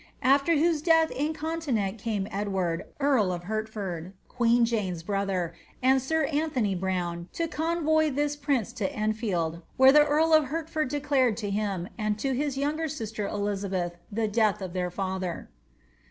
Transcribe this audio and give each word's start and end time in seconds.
After 0.23 0.53
whose 0.55 0.81
death 0.81 1.11
incontinent 1.11 1.99
came 1.99 2.27
Edward, 2.31 2.85
earl 2.99 3.31
of 3.31 3.43
Hertford 3.43 4.13
(queen 4.27 4.65
Jaoe'i 4.65 5.05
brother), 5.05 5.53
and 5.83 6.01
sir 6.01 6.25
Antony 6.25 6.73
Browne, 6.73 7.29
to 7.33 7.47
convoy 7.47 8.09
this 8.09 8.35
prince 8.35 8.73
to 8.73 8.89
Enfieldf 8.91 9.61
where 9.77 9.91
the 9.91 10.03
earl 10.07 10.33
of 10.33 10.45
Hertford 10.45 10.87
declared 10.89 11.37
to 11.37 11.51
him, 11.51 11.87
and 11.99 12.17
to 12.17 12.33
his 12.33 12.57
younger 12.57 12.87
sister 12.87 13.27
Elizabeth, 13.27 13.97
the 14.11 14.27
death 14.27 14.59
of 14.59 14.73
their 14.73 14.89
father." 14.89 15.49